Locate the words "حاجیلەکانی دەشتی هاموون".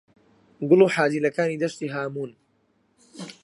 0.95-2.31